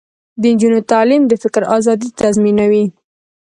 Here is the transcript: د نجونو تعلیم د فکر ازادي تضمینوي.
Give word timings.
د 0.41 0.43
نجونو 0.53 0.79
تعلیم 0.91 1.21
د 1.27 1.33
فکر 1.43 1.61
ازادي 1.77 2.09
تضمینوي. 2.19 2.85